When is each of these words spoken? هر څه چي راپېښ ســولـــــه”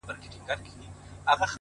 هر 0.09 0.15
څه 0.21 0.27
چي 0.33 0.39
راپېښ 0.49 0.73
ســولـــــه” 1.25 1.45